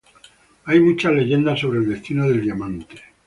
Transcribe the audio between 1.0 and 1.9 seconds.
leyendas sobre el